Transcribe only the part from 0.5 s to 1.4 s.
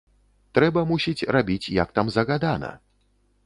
Трэба, мусіць,